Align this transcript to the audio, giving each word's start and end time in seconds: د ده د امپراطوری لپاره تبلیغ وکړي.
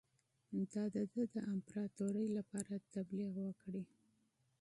د 0.71 0.75
ده 0.93 1.03
د 1.33 1.35
امپراطوری 1.53 2.25
لپاره 2.37 2.73
تبلیغ 2.93 3.31
وکړي. 3.47 3.83